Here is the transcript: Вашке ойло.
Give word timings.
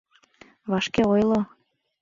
Вашке 0.71 1.01
ойло. 1.13 1.39